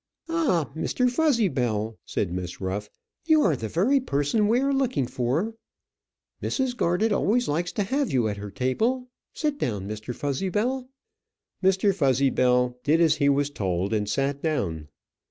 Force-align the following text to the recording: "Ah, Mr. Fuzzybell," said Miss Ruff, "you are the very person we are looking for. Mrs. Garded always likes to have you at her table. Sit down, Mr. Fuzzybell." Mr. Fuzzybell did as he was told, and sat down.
"Ah, 0.29 0.67
Mr. 0.75 1.07
Fuzzybell," 1.11 1.95
said 2.05 2.33
Miss 2.33 2.59
Ruff, 2.59 2.89
"you 3.27 3.43
are 3.43 3.55
the 3.55 3.67
very 3.69 3.99
person 3.99 4.47
we 4.47 4.59
are 4.59 4.73
looking 4.73 5.05
for. 5.05 5.53
Mrs. 6.41 6.75
Garded 6.75 7.13
always 7.13 7.47
likes 7.47 7.71
to 7.73 7.83
have 7.83 8.11
you 8.11 8.27
at 8.27 8.37
her 8.37 8.49
table. 8.49 9.09
Sit 9.35 9.59
down, 9.59 9.87
Mr. 9.87 10.15
Fuzzybell." 10.15 10.89
Mr. 11.63 11.93
Fuzzybell 11.93 12.77
did 12.83 12.99
as 12.99 13.17
he 13.17 13.29
was 13.29 13.51
told, 13.51 13.93
and 13.93 14.09
sat 14.09 14.41
down. 14.41 14.87